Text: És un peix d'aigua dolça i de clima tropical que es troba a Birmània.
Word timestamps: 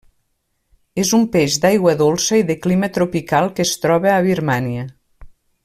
És 1.01 1.11
un 1.17 1.27
peix 1.35 1.57
d'aigua 1.65 1.93
dolça 1.99 2.39
i 2.43 2.47
de 2.49 2.57
clima 2.63 2.91
tropical 2.97 3.53
que 3.59 3.67
es 3.69 3.75
troba 3.85 4.13
a 4.15 4.19
Birmània. 4.31 4.89